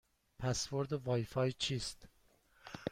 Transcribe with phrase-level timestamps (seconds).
[0.39, 2.07] پسورد وای فای چیست؟